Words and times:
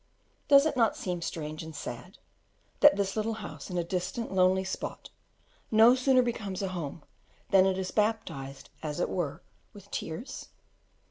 Does 0.47 0.65
it 0.65 0.75
not 0.75 0.97
seem 0.97 1.21
strange 1.21 1.61
and 1.61 1.75
sad, 1.75 2.17
that 2.79 2.95
this 2.95 3.15
little 3.15 3.35
house 3.35 3.69
in 3.69 3.77
a 3.77 3.83
distant, 3.83 4.33
lonely 4.33 4.63
spot, 4.63 5.11
no 5.69 5.93
sooner 5.93 6.23
becomes 6.23 6.63
a 6.63 6.69
home 6.69 7.03
than 7.51 7.67
it 7.67 7.77
is 7.77 7.91
baptized, 7.91 8.71
as 8.81 8.99
it 8.99 9.09
were, 9.09 9.43
with 9.73 9.91
tears? 9.91 10.47